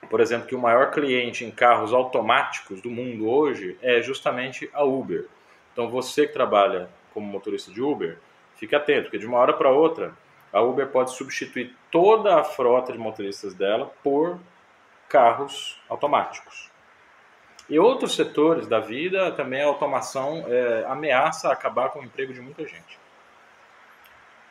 Por 0.09 0.21
exemplo, 0.21 0.49
que 0.49 0.55
o 0.55 0.59
maior 0.59 0.91
cliente 0.91 1.45
em 1.45 1.51
carros 1.51 1.93
automáticos 1.93 2.81
do 2.81 2.91
mundo 2.91 3.29
hoje 3.29 3.77
é 3.83 4.01
justamente 4.01 4.71
a 4.73 4.83
Uber. 4.83 5.27
Então 5.73 5.91
você 5.91 6.27
que 6.27 6.33
trabalha 6.33 6.89
como 7.13 7.27
motorista 7.27 7.71
de 7.71 7.83
Uber, 7.83 8.19
fique 8.57 8.75
atento, 8.75 9.03
porque 9.03 9.19
de 9.19 9.27
uma 9.27 9.37
hora 9.37 9.53
para 9.53 9.71
outra 9.71 10.15
a 10.53 10.61
Uber 10.61 10.89
pode 10.89 11.13
substituir 11.13 11.75
toda 11.91 12.39
a 12.39 12.45
frota 12.45 12.93
de 12.93 12.99
motoristas 12.99 13.55
dela 13.55 13.93
por 14.03 14.39
carros 15.09 15.81
automáticos. 15.89 16.71
E 17.69 17.79
outros 17.79 18.15
setores 18.15 18.67
da 18.67 18.81
vida 18.81 19.33
também 19.33 19.63
a 19.63 19.67
automação 19.67 20.45
é, 20.47 20.85
ameaça 20.87 21.51
acabar 21.51 21.91
com 21.91 22.01
o 22.01 22.05
emprego 22.05 22.33
de 22.33 22.41
muita 22.41 22.67
gente. 22.67 23.01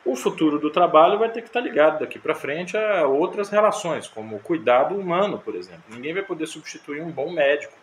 O 0.04 0.16
futuro 0.16 0.58
do 0.58 0.70
trabalho 0.70 1.18
vai 1.18 1.30
ter 1.30 1.42
que 1.42 1.46
estar 1.46 1.60
ligado 1.60 2.00
daqui 2.00 2.18
para 2.18 2.34
frente 2.34 2.76
a 2.76 3.06
outras 3.06 3.48
relações, 3.48 4.08
como 4.08 4.36
o 4.36 4.40
cuidado 4.40 4.96
humano, 4.96 5.38
por 5.38 5.54
exemplo. 5.54 5.84
Ninguém 5.88 6.12
vai 6.12 6.24
poder 6.24 6.46
substituir 6.46 7.00
um 7.00 7.10
bom 7.10 7.30
médico. 7.30 7.74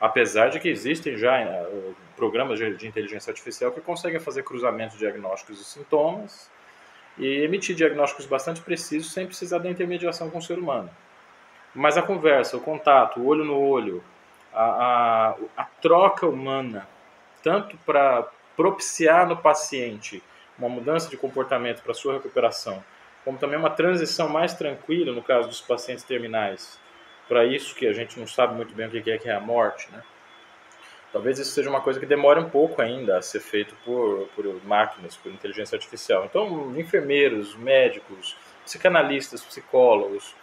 Apesar 0.00 0.48
de 0.48 0.58
que 0.58 0.68
existem 0.68 1.16
já 1.16 1.38
uh, 1.42 1.94
programas 2.16 2.58
de 2.58 2.86
inteligência 2.86 3.30
artificial 3.30 3.70
que 3.70 3.80
conseguem 3.80 4.18
fazer 4.18 4.42
cruzamentos 4.42 4.98
diagnósticos 4.98 5.58
de 5.58 5.64
sintomas 5.64 6.50
e 7.18 7.42
emitir 7.42 7.76
diagnósticos 7.76 8.26
bastante 8.26 8.60
precisos 8.60 9.12
sem 9.12 9.26
precisar 9.26 9.58
da 9.58 9.70
intermediação 9.70 10.30
com 10.30 10.38
o 10.38 10.42
ser 10.42 10.58
humano. 10.58 10.90
Mas 11.74 11.96
a 11.96 12.02
conversa, 12.02 12.56
o 12.56 12.60
contato, 12.60 13.20
o 13.20 13.26
olho 13.26 13.44
no 13.44 13.58
olho, 13.58 14.02
a, 14.52 14.64
a, 14.64 15.36
a 15.56 15.64
troca 15.80 16.26
humana, 16.26 16.86
tanto 17.42 17.76
para 17.86 18.28
propiciar 18.56 19.26
no 19.26 19.36
paciente 19.36 20.22
uma 20.58 20.68
mudança 20.68 21.08
de 21.08 21.16
comportamento 21.16 21.82
para 21.82 21.94
sua 21.94 22.14
recuperação, 22.14 22.82
como 23.24 23.38
também 23.38 23.58
uma 23.58 23.70
transição 23.70 24.28
mais 24.28 24.54
tranquila 24.54 25.12
no 25.12 25.22
caso 25.22 25.48
dos 25.48 25.60
pacientes 25.60 26.04
terminais, 26.04 26.78
para 27.28 27.44
isso 27.44 27.74
que 27.74 27.86
a 27.86 27.92
gente 27.92 28.18
não 28.18 28.26
sabe 28.26 28.54
muito 28.54 28.74
bem 28.74 28.86
o 28.86 28.90
que 28.90 29.10
é 29.10 29.18
que 29.18 29.28
é 29.28 29.34
a 29.34 29.40
morte, 29.40 29.90
né? 29.90 30.02
Talvez 31.12 31.38
isso 31.38 31.50
seja 31.50 31.68
uma 31.68 31.82
coisa 31.82 32.00
que 32.00 32.06
demore 32.06 32.40
um 32.40 32.48
pouco 32.48 32.80
ainda 32.80 33.18
a 33.18 33.22
ser 33.22 33.40
feito 33.40 33.74
por, 33.84 34.26
por 34.34 34.64
máquinas, 34.64 35.14
por 35.14 35.30
inteligência 35.30 35.76
artificial. 35.76 36.24
Então, 36.24 36.72
enfermeiros, 36.78 37.54
médicos, 37.54 38.34
psicanalistas, 38.64 39.42
psicólogos, 39.42 40.34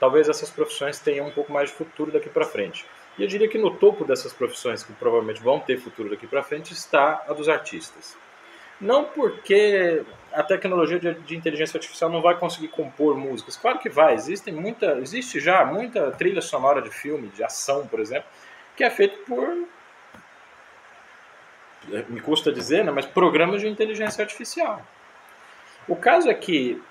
talvez 0.00 0.28
essas 0.28 0.50
profissões 0.50 0.98
tenham 0.98 1.28
um 1.28 1.30
pouco 1.30 1.52
mais 1.52 1.70
de 1.70 1.76
futuro 1.76 2.10
daqui 2.10 2.28
para 2.28 2.44
frente. 2.44 2.84
E 3.16 3.22
eu 3.22 3.28
diria 3.28 3.48
que 3.48 3.56
no 3.56 3.70
topo 3.70 4.04
dessas 4.04 4.32
profissões 4.32 4.82
que 4.82 4.92
provavelmente 4.94 5.40
vão 5.40 5.60
ter 5.60 5.78
futuro 5.78 6.10
daqui 6.10 6.26
para 6.26 6.42
frente 6.42 6.72
está 6.72 7.24
a 7.28 7.32
dos 7.32 7.48
artistas. 7.48 8.16
Não 8.80 9.04
porque 9.04 10.02
a 10.32 10.42
tecnologia 10.42 10.98
de, 10.98 11.14
de, 11.14 11.36
inteligência 11.36 11.78
artificial 11.78 12.10
não 12.10 12.20
vai 12.20 12.36
conseguir 12.36 12.68
compor 12.68 13.16
músicas. 13.16 13.56
Claro 13.56 13.78
que 13.78 13.88
vai. 13.88 14.14
Existem 14.14 14.52
muita, 14.52 14.98
existe 14.98 15.40
já 15.40 15.64
muita 15.64 16.10
trilha 16.10 16.42
sonora 16.42 16.82
de 16.82 16.90
filme, 16.90 17.28
de 17.28 17.42
ação, 17.42 17.86
por 17.86 18.00
exemplo, 18.00 18.28
que 18.76 18.84
é 18.84 18.90
feito 18.90 19.24
por 19.24 19.66
me 22.08 22.20
custa 22.20 22.52
dizer, 22.52 22.84
né, 22.84 22.90
mas 22.90 23.06
programas 23.06 23.60
de 23.60 23.68
inteligência 23.68 24.22
artificial. 24.22 24.82
O 25.88 25.94
caso 25.94 26.28
é 26.28 26.34
que 26.34 26.82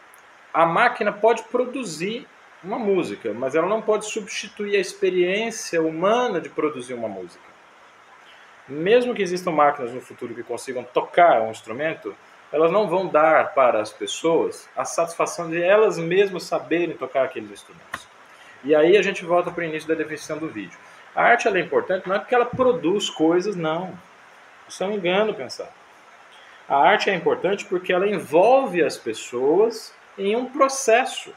a 0.54 0.66
máquina 0.66 1.12
pode 1.12 1.44
produzir 1.44 2.28
uma 2.64 2.80
música, 2.80 3.34
mas 3.34 3.56
ela 3.56 3.68
não 3.68 3.82
pode 3.82 4.06
substituir 4.06 4.76
a 4.78 4.80
experiência 4.80 5.82
humana 5.82 6.40
de 6.42 6.50
produzir 6.50 6.94
uma 6.94 7.08
música. 7.08 7.44
Mesmo 8.68 9.14
que 9.14 9.22
existam 9.22 9.52
máquinas 9.52 9.94
no 9.94 10.02
futuro 10.02 10.34
que 10.34 10.42
consigam 10.42 10.84
tocar 10.84 11.42
um 11.42 11.52
instrumento, 11.52 12.16
elas 12.52 12.72
não 12.72 12.88
vão 12.88 13.08
dar 13.08 13.54
para 13.54 13.82
as 13.82 13.92
pessoas 13.92 14.68
a 14.76 14.86
satisfação 14.86 15.50
de 15.50 15.62
elas 15.62 16.00
mesmas 16.00 16.44
saberem 16.44 16.96
tocar 16.96 17.26
aqueles 17.26 17.52
instrumentos. 17.52 18.08
E 18.64 18.74
aí 18.74 18.98
a 18.98 19.02
gente 19.02 19.24
volta 19.24 19.52
para 19.52 19.62
o 19.62 19.68
início 19.68 19.88
da 19.88 19.94
definição 19.94 20.38
do 20.38 20.48
vídeo. 20.48 20.78
A 21.16 21.24
arte 21.24 21.48
é 21.48 21.60
importante 21.60 22.08
não 22.08 22.16
é 22.16 22.20
porque 22.20 22.34
ela 22.34 22.46
produz 22.46 23.10
coisas, 23.10 23.56
não. 23.56 23.94
Isso 24.68 24.84
é 24.84 24.88
um 24.88 24.94
engano 24.94 25.34
pensar. 25.34 25.72
A 26.68 26.78
arte 26.78 27.10
é 27.10 27.14
importante 27.14 27.66
porque 27.66 27.94
ela 27.94 28.08
envolve 28.08 28.84
as 28.84 28.98
pessoas 28.98 29.94
em 30.18 30.36
um 30.36 30.46
processo. 30.46 31.34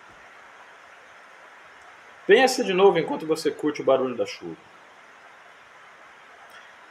Pensa 2.27 2.65
de 2.65 2.73
novo 2.73 2.99
enquanto 2.99 3.27
você 3.27 3.51
curte 3.51 3.83
o 3.83 3.85
barulho 3.85 4.17
da 4.17 4.27
chuva. 4.27 4.57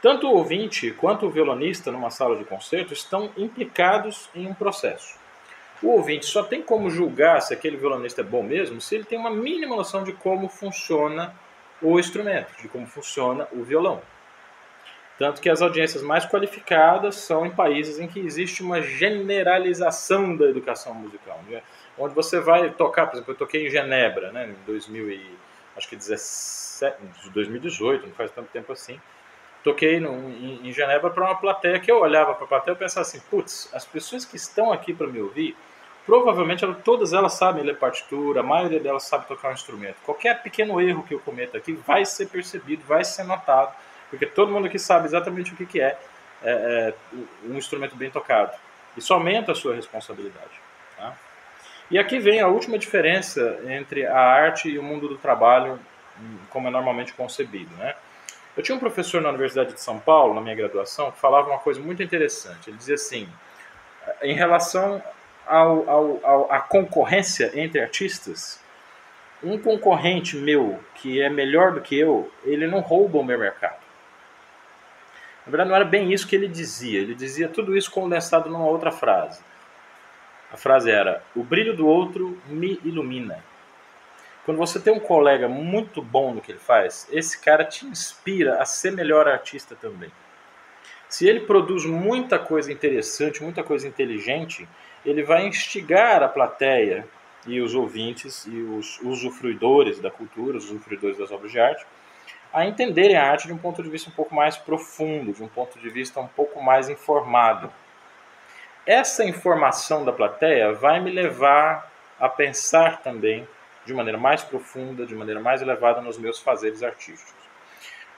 Tanto 0.00 0.28
o 0.28 0.34
ouvinte 0.34 0.92
quanto 0.92 1.26
o 1.26 1.30
violonista 1.30 1.90
numa 1.90 2.10
sala 2.10 2.36
de 2.36 2.44
concerto 2.44 2.92
estão 2.92 3.32
implicados 3.36 4.30
em 4.32 4.46
um 4.46 4.54
processo. 4.54 5.18
O 5.82 5.88
ouvinte 5.88 6.26
só 6.26 6.42
tem 6.44 6.62
como 6.62 6.90
julgar 6.90 7.40
se 7.40 7.52
aquele 7.52 7.76
violonista 7.76 8.20
é 8.20 8.24
bom 8.24 8.42
mesmo 8.42 8.80
se 8.80 8.94
ele 8.94 9.04
tem 9.04 9.18
uma 9.18 9.30
mínima 9.30 9.74
noção 9.74 10.04
de 10.04 10.12
como 10.12 10.48
funciona 10.48 11.34
o 11.82 11.98
instrumento, 11.98 12.52
de 12.60 12.68
como 12.68 12.86
funciona 12.86 13.48
o 13.52 13.62
violão. 13.62 14.00
Tanto 15.18 15.40
que 15.40 15.50
as 15.50 15.60
audiências 15.60 16.00
mais 16.00 16.24
qualificadas 16.24 17.16
são 17.16 17.44
em 17.44 17.50
países 17.50 17.98
em 17.98 18.06
que 18.06 18.20
existe 18.20 18.62
uma 18.62 18.80
generalização 18.80 20.36
da 20.36 20.46
educação 20.46 20.94
musical. 20.94 21.40
Né? 21.48 21.60
Onde 21.98 22.14
você 22.14 22.38
vai 22.38 22.70
tocar, 22.70 23.08
por 23.08 23.16
exemplo, 23.16 23.32
eu 23.32 23.36
toquei 23.36 23.66
em 23.66 23.70
Genebra, 23.70 24.30
né, 24.30 24.48
em 24.48 24.64
2000 24.64 25.10
e, 25.10 25.36
acho 25.76 25.88
que 25.88 25.96
17, 25.96 26.96
2018, 27.34 28.06
não 28.06 28.14
faz 28.14 28.30
tanto 28.30 28.48
tempo 28.50 28.72
assim. 28.72 29.00
Toquei 29.64 29.98
no, 29.98 30.12
em, 30.30 30.68
em 30.68 30.72
Genebra 30.72 31.10
para 31.10 31.24
uma 31.24 31.34
plateia 31.34 31.80
que 31.80 31.90
eu 31.90 31.98
olhava 32.00 32.32
para 32.34 32.44
a 32.44 32.48
plateia 32.48 32.74
e 32.74 32.78
pensava 32.78 33.04
assim: 33.04 33.18
putz, 33.28 33.68
as 33.74 33.84
pessoas 33.84 34.24
que 34.24 34.36
estão 34.36 34.72
aqui 34.72 34.94
para 34.94 35.08
me 35.08 35.20
ouvir, 35.20 35.56
provavelmente 36.06 36.64
todas 36.84 37.12
elas 37.12 37.32
sabem 37.32 37.64
ler 37.64 37.76
partitura, 37.76 38.38
a 38.38 38.44
maioria 38.44 38.78
delas 38.78 39.02
sabe 39.02 39.26
tocar 39.26 39.48
um 39.48 39.52
instrumento. 39.52 39.96
Qualquer 40.04 40.40
pequeno 40.44 40.80
erro 40.80 41.02
que 41.02 41.12
eu 41.12 41.18
cometa 41.18 41.58
aqui 41.58 41.72
vai 41.72 42.04
ser 42.04 42.28
percebido, 42.28 42.84
vai 42.86 43.04
ser 43.04 43.24
notado 43.24 43.74
porque 44.10 44.26
todo 44.26 44.52
mundo 44.52 44.66
aqui 44.66 44.78
sabe 44.78 45.06
exatamente 45.06 45.52
o 45.52 45.56
que, 45.56 45.66
que 45.66 45.80
é, 45.80 45.98
é, 46.42 46.50
é 46.52 46.94
um 47.44 47.56
instrumento 47.56 47.96
bem 47.96 48.10
tocado. 48.10 48.52
Isso 48.96 49.12
aumenta 49.12 49.52
a 49.52 49.54
sua 49.54 49.74
responsabilidade. 49.74 50.50
Tá? 50.96 51.14
E 51.90 51.98
aqui 51.98 52.18
vem 52.18 52.40
a 52.40 52.48
última 52.48 52.78
diferença 52.78 53.58
entre 53.66 54.06
a 54.06 54.18
arte 54.18 54.68
e 54.68 54.78
o 54.78 54.82
mundo 54.82 55.08
do 55.08 55.16
trabalho, 55.16 55.78
como 56.50 56.68
é 56.68 56.70
normalmente 56.70 57.14
concebido. 57.14 57.74
Né? 57.76 57.94
Eu 58.56 58.62
tinha 58.62 58.74
um 58.74 58.80
professor 58.80 59.22
na 59.22 59.28
Universidade 59.28 59.72
de 59.72 59.80
São 59.80 59.98
Paulo, 59.98 60.34
na 60.34 60.40
minha 60.40 60.54
graduação, 60.54 61.12
que 61.12 61.18
falava 61.18 61.48
uma 61.48 61.58
coisa 61.58 61.80
muito 61.80 62.02
interessante. 62.02 62.68
Ele 62.68 62.76
dizia 62.76 62.96
assim, 62.96 63.28
em 64.22 64.34
relação 64.34 65.02
à 65.46 66.60
concorrência 66.60 67.52
entre 67.54 67.80
artistas, 67.80 68.60
um 69.42 69.56
concorrente 69.56 70.36
meu 70.36 70.80
que 70.96 71.22
é 71.22 71.30
melhor 71.30 71.72
do 71.72 71.80
que 71.80 71.96
eu, 71.96 72.30
ele 72.44 72.66
não 72.66 72.80
rouba 72.80 73.18
o 73.18 73.24
meu 73.24 73.38
mercado. 73.38 73.77
Na 75.48 75.50
verdade, 75.50 75.70
não 75.70 75.76
era 75.76 75.84
bem 75.86 76.12
isso 76.12 76.28
que 76.28 76.36
ele 76.36 76.46
dizia. 76.46 77.00
Ele 77.00 77.14
dizia 77.14 77.48
tudo 77.48 77.74
isso 77.74 77.90
condensado 77.90 78.50
numa 78.50 78.66
outra 78.66 78.92
frase. 78.92 79.40
A 80.52 80.58
frase 80.58 80.90
era: 80.90 81.22
O 81.34 81.42
brilho 81.42 81.74
do 81.74 81.86
outro 81.86 82.38
me 82.48 82.78
ilumina. 82.84 83.42
Quando 84.44 84.58
você 84.58 84.78
tem 84.78 84.92
um 84.92 85.00
colega 85.00 85.48
muito 85.48 86.02
bom 86.02 86.34
no 86.34 86.42
que 86.42 86.52
ele 86.52 86.58
faz, 86.58 87.08
esse 87.10 87.40
cara 87.40 87.64
te 87.64 87.86
inspira 87.86 88.60
a 88.60 88.66
ser 88.66 88.92
melhor 88.92 89.26
artista 89.26 89.74
também. 89.74 90.10
Se 91.08 91.26
ele 91.26 91.40
produz 91.40 91.86
muita 91.86 92.38
coisa 92.38 92.70
interessante, 92.70 93.42
muita 93.42 93.62
coisa 93.62 93.88
inteligente, 93.88 94.68
ele 95.04 95.22
vai 95.22 95.46
instigar 95.46 96.22
a 96.22 96.28
plateia 96.28 97.08
e 97.46 97.58
os 97.58 97.74
ouvintes 97.74 98.44
e 98.44 98.60
os 98.60 99.00
usufruidores 99.00 99.98
da 99.98 100.10
cultura, 100.10 100.58
os 100.58 100.66
usufruidores 100.66 101.16
das 101.16 101.30
obras 101.30 101.50
de 101.50 101.58
arte, 101.58 101.86
a 102.52 102.64
entenderem 102.66 103.16
a 103.16 103.30
arte 103.30 103.46
de 103.46 103.52
um 103.52 103.58
ponto 103.58 103.82
de 103.82 103.88
vista 103.88 104.10
um 104.10 104.12
pouco 104.12 104.34
mais 104.34 104.56
profundo, 104.56 105.32
de 105.32 105.42
um 105.42 105.48
ponto 105.48 105.78
de 105.78 105.88
vista 105.90 106.20
um 106.20 106.28
pouco 106.28 106.62
mais 106.62 106.88
informado. 106.88 107.72
Essa 108.86 109.24
informação 109.24 110.04
da 110.04 110.12
plateia 110.12 110.72
vai 110.72 110.98
me 111.00 111.10
levar 111.10 111.92
a 112.18 112.28
pensar 112.28 113.02
também 113.02 113.46
de 113.84 113.94
maneira 113.94 114.18
mais 114.18 114.42
profunda, 114.42 115.06
de 115.06 115.14
maneira 115.14 115.40
mais 115.40 115.62
elevada 115.62 116.00
nos 116.00 116.18
meus 116.18 116.38
fazeres 116.38 116.82
artísticos. 116.82 117.34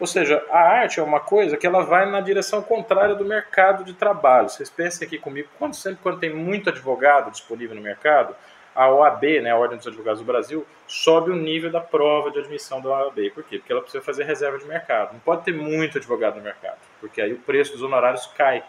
Ou 0.01 0.07
seja, 0.07 0.43
a 0.51 0.61
arte 0.61 0.99
é 0.99 1.03
uma 1.03 1.21
coisa 1.21 1.59
que 1.59 1.67
ela 1.67 1.85
vai 1.85 2.07
na 2.11 2.21
direção 2.21 2.63
contrária 2.63 3.15
do 3.15 3.25
mercado 3.25 3.85
de 3.85 3.93
trabalho. 3.93 4.49
Vocês 4.49 4.71
pensem 4.71 5.07
aqui 5.07 5.19
comigo, 5.19 5.49
quando, 5.59 5.75
sempre 5.75 6.01
quando 6.03 6.19
tem 6.19 6.35
muito 6.35 6.71
advogado 6.71 7.31
disponível 7.31 7.77
no 7.77 7.83
mercado, 7.83 8.35
a 8.81 8.89
OAB, 8.89 9.43
né, 9.43 9.51
a 9.51 9.59
Ordem 9.59 9.77
dos 9.77 9.87
Advogados 9.87 10.21
do 10.21 10.25
Brasil, 10.25 10.67
sobe 10.87 11.31
o 11.31 11.37
nível 11.37 11.71
da 11.71 11.83
prova 11.83 12.31
de 12.31 12.39
admissão 12.39 12.81
da 12.81 12.89
OAB. 12.89 13.31
Por 13.35 13.45
quê? 13.45 13.59
Porque 13.59 13.71
ela 13.71 13.83
precisa 13.83 14.03
fazer 14.03 14.25
reserva 14.25 14.57
de 14.57 14.65
mercado. 14.65 15.13
Não 15.13 15.21
pode 15.21 15.45
ter 15.45 15.53
muito 15.53 15.99
advogado 15.99 16.37
no 16.37 16.41
mercado, 16.41 16.79
porque 16.99 17.21
aí 17.21 17.31
o 17.31 17.39
preço 17.41 17.73
dos 17.73 17.83
honorários 17.83 18.27
cai. 18.29 18.65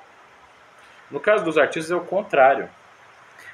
No 1.10 1.18
caso 1.18 1.46
dos 1.46 1.58
artistas 1.58 1.92
é 1.92 1.96
o 1.96 2.04
contrário. 2.04 2.70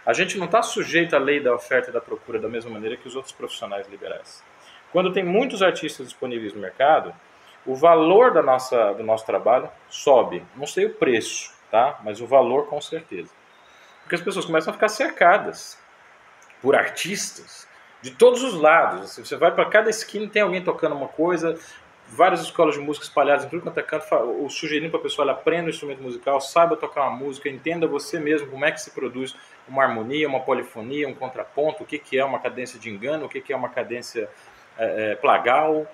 A 0.03 0.13
gente 0.13 0.35
não 0.39 0.47
está 0.47 0.63
sujeito 0.63 1.15
à 1.15 1.19
lei 1.19 1.39
da 1.39 1.53
oferta 1.53 1.91
e 1.91 1.93
da 1.93 2.01
procura 2.01 2.39
da 2.39 2.49
mesma 2.49 2.71
maneira 2.71 2.97
que 2.97 3.07
os 3.07 3.15
outros 3.15 3.35
profissionais 3.35 3.87
liberais. 3.87 4.43
Quando 4.91 5.13
tem 5.13 5.23
muitos 5.23 5.61
artistas 5.61 6.07
disponíveis 6.07 6.55
no 6.55 6.59
mercado, 6.59 7.13
o 7.67 7.75
valor 7.75 8.33
da 8.33 8.41
nossa, 8.41 8.93
do 8.93 9.03
nosso 9.03 9.27
trabalho 9.27 9.69
sobe. 9.87 10.43
Não 10.55 10.65
sei 10.65 10.85
o 10.87 10.95
preço, 10.95 11.53
tá? 11.69 11.99
mas 12.03 12.19
o 12.19 12.25
valor 12.25 12.65
com 12.65 12.81
certeza. 12.81 13.29
Porque 14.01 14.15
as 14.15 14.21
pessoas 14.21 14.45
começam 14.45 14.71
a 14.71 14.73
ficar 14.73 14.89
cercadas 14.89 15.85
por 16.61 16.75
artistas 16.75 17.67
de 18.01 18.11
todos 18.11 18.43
os 18.43 18.53
lados. 18.55 19.11
Assim, 19.11 19.23
você 19.23 19.35
vai 19.35 19.51
para 19.51 19.65
cada 19.65 19.89
esquina 19.89 20.27
tem 20.27 20.41
alguém 20.41 20.63
tocando 20.63 20.95
uma 20.95 21.07
coisa, 21.07 21.57
várias 22.07 22.41
escolas 22.41 22.75
de 22.75 22.81
música 22.81 23.05
espalhadas 23.05 23.45
em 23.45 23.49
tudo 23.49 23.61
quanto 23.61 23.79
é 23.79 23.83
canto, 23.83 24.05
o 24.15 24.49
sugerindo 24.49 24.91
para 24.91 24.99
a 24.99 25.03
pessoa, 25.03 25.29
aprenda 25.31 25.67
o 25.67 25.69
instrumento 25.69 26.01
musical, 26.01 26.39
saiba 26.39 26.77
tocar 26.77 27.03
uma 27.03 27.17
música, 27.17 27.49
entenda 27.49 27.87
você 27.87 28.19
mesmo 28.19 28.47
como 28.47 28.65
é 28.65 28.71
que 28.71 28.81
se 28.81 28.91
produz 28.91 29.35
uma 29.67 29.83
harmonia, 29.83 30.27
uma 30.27 30.39
polifonia, 30.39 31.07
um 31.07 31.13
contraponto, 31.13 31.83
o 31.83 31.85
que, 31.85 31.99
que 31.99 32.17
é 32.17 32.23
uma 32.23 32.39
cadência 32.39 32.79
de 32.79 32.89
engano, 32.89 33.25
o 33.25 33.29
que, 33.29 33.41
que 33.41 33.51
é 33.51 33.55
uma 33.55 33.69
cadência 33.69 34.29
é, 34.77 35.11
é, 35.11 35.15
plagal, 35.15 35.85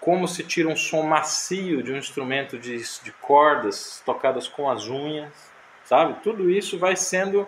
como 0.00 0.26
se 0.26 0.42
tira 0.42 0.68
um 0.68 0.76
som 0.76 1.02
macio 1.02 1.82
de 1.82 1.92
um 1.92 1.96
instrumento 1.96 2.58
de, 2.58 2.78
de 3.02 3.12
cordas 3.12 4.02
tocadas 4.04 4.48
com 4.48 4.70
as 4.70 4.88
unhas, 4.88 5.32
sabe? 5.84 6.14
Tudo 6.22 6.50
isso 6.50 6.78
vai 6.78 6.96
sendo, 6.96 7.46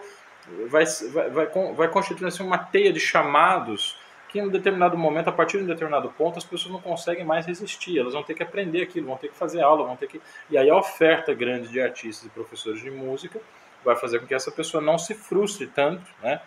vai, 0.69 0.85
vai, 1.31 1.47
vai, 1.75 1.89
constituindo 1.89 2.29
assim, 2.29 2.43
uma 2.43 2.59
teia 2.59 2.93
de 2.93 3.01
chamados 3.01 3.99
que 4.29 4.39
em 4.39 4.43
um 4.43 4.49
determinado 4.49 4.97
momento, 4.97 5.29
a 5.29 5.33
partir 5.33 5.59
de 5.59 5.65
um 5.65 5.67
determinado 5.67 6.09
ponto, 6.11 6.39
as 6.39 6.45
pessoas 6.45 6.73
não 6.73 6.81
conseguem 6.81 7.23
mais 7.23 7.45
resistir, 7.45 7.99
elas 7.99 8.15
vão 8.15 8.23
ter 8.23 8.33
que 8.33 8.43
aprender 8.43 8.83
aquilo, 8.83 9.07
vão 9.07 9.17
ter 9.19 9.29
que 9.29 9.37
fazer 9.37 9.61
aula, 9.61 9.85
vão 9.85 9.95
ter 9.95 10.07
que... 10.07 10.23
E 10.49 10.57
aí 10.57 10.71
a 10.71 10.77
oferta 10.77 11.35
grande 11.35 11.69
de 11.69 11.81
artistas 11.81 12.27
e 12.27 12.31
professores 12.31 12.81
de 12.81 12.91
música 12.91 13.39
vai 13.85 13.95
fazer 13.95 14.21
com 14.21 14.27
que 14.27 14.35
essa 14.35 14.51
pessoa 14.51 14.83
não 14.83 14.97
se 14.97 15.15
frustre 15.15 15.67
tanto, 15.67 16.03
né? 16.23 16.41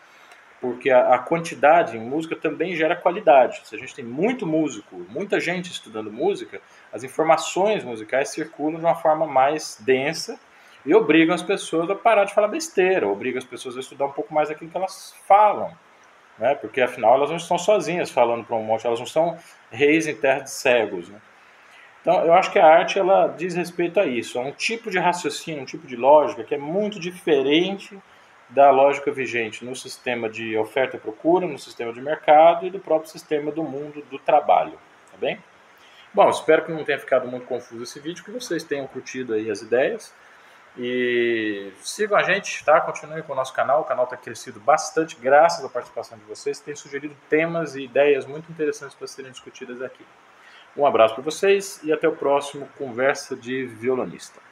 porque 0.60 0.90
a, 0.90 1.14
a, 1.14 1.20
quantidade 1.20 1.96
em 1.96 2.00
música 2.00 2.36
também 2.36 2.75
gera 2.75 2.96
qualidade. 2.96 3.62
Se 3.66 3.75
a 3.75 3.78
gente 3.78 3.94
tem 3.94 4.04
muito 4.04 4.48
músico, 4.48 4.96
muita 5.10 5.40
gente 5.40 5.72
estudando 5.72 6.12
música, 6.12 6.60
as 6.92 7.04
informações 7.04 7.84
musicais 7.84 8.30
circulam 8.30 8.80
de 8.80 8.86
uma 8.86 8.96
forma 8.96 9.28
mais 9.28 9.78
densa 9.80 10.40
e 10.86 10.94
obrigam 10.94 11.34
as 11.34 11.42
pessoas 11.42 11.89
a 11.89 11.96
parar 11.96 12.25
de 12.25 12.34
falar 12.34 12.48
besteira, 12.48 13.08
obrigam 13.08 13.39
as 13.39 13.46
pessoas 13.46 13.75
a 13.75 13.80
estudar 13.80 14.06
um 14.06 14.12
pouco 14.12 14.34
mais 14.34 14.51
aquilo 14.51 14.70
que 14.70 14.77
elas 14.77 15.15
falam. 15.27 15.72
Né? 16.38 16.54
Porque 16.56 16.82
afinal 16.82 17.15
elas 17.15 17.30
não 17.30 17.38
estão 17.38 17.58
sozinhas 17.58 18.12
falando 18.12 18.46
para 18.46 18.56
um 18.56 18.63
monte, 18.63 18.86
elas 18.86 19.00
não 19.00 19.08
são 19.08 19.38
reis 19.72 20.08
em 20.08 20.15
terra 20.15 20.42
de 20.42 20.51
cegos. 20.51 21.10
Né? 21.10 21.20
Então 22.01 22.24
eu 22.24 22.34
acho 22.34 22.51
que 22.51 22.60
a 22.60 22.68
arte 22.68 23.00
ela 23.00 23.27
diz 23.27 23.56
respeito 23.56 24.00
a 24.00 24.06
isso, 24.06 24.38
a 24.38 24.42
um 24.42 24.51
tipo 24.51 24.92
de 24.92 25.00
raciocínio, 25.00 25.63
um 25.63 25.65
tipo 25.65 25.88
de 25.88 25.96
lógica 25.96 26.44
que 26.44 26.54
é 26.54 26.58
muito 26.58 27.00
diferente 27.00 27.98
da 28.50 28.70
lógica 28.70 29.12
vigente 29.12 29.65
no 29.65 29.75
sistema 29.75 30.30
de 30.30 30.56
oferta 30.56 30.98
e 30.98 31.00
procura, 31.00 31.48
no 31.48 31.58
sistema 31.58 31.92
de 31.92 32.00
mercado 32.00 32.68
e 32.68 32.70
do 32.70 32.80
próprio 32.80 33.10
sistema 33.10 33.51
do 33.51 33.63
mundo 33.63 34.04
do 34.10 34.20
trabalho, 34.20 34.77
tá 35.12 35.18
bem? 35.18 35.39
Bom, 36.13 36.30
espero 36.30 36.63
que 36.63 36.72
não 36.72 36.84
tenha 36.84 37.00
ficado 37.00 37.27
muito 37.27 37.46
confuso 37.46 37.84
esse 37.84 38.00
vídeo, 38.00 38.24
que 38.24 38.32
vocês 38.32 38.63
tenham 38.63 38.88
curtido 38.88 39.34
aí 39.34 39.50
as 39.50 39.62
ideias. 39.62 40.13
E 40.77 41.72
sigam 41.82 42.17
a 42.17 42.24
gente, 42.24 42.63
tá? 42.65 42.82
Continuem 42.82 43.24
com 43.24 43.32
o 43.32 43.36
nosso 43.36 43.53
canal, 43.53 43.82
o 43.82 43.86
canal 43.86 44.03
está 44.03 44.17
crescido 44.17 44.60
bastante 44.60 45.16
graças 45.16 45.64
à 45.64 45.70
participação 45.70 46.18
de 46.18 46.25
vocês. 46.25 46.59
Tem 46.59 46.75
sugerido 46.75 47.16
temas 47.29 47.75
e 47.75 47.83
ideias 47.83 48.25
muito 48.25 48.51
interessantes 48.51 48.96
para 48.96 49.07
serem 49.07 49.31
discutidas 49.31 49.81
aqui. 49.81 50.05
Um 50.75 50.85
abraço 50.85 51.16
para 51.16 51.24
vocês 51.24 51.79
e 51.83 51.94
até 51.94 52.07
o 52.07 52.16
próximo 52.16 52.68
Conversa 52.77 53.35
de 53.35 53.66
Violonista. 53.66 54.45